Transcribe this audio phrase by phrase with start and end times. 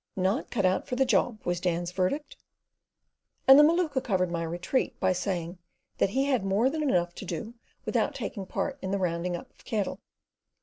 [0.15, 2.35] "Not cut out for the job," was Dan's verdict,
[3.47, 5.59] and the Maluka covered my retreat by saying
[5.99, 7.53] that he had more than enough to do
[7.85, 9.99] without taking part in the rounding up of cattle.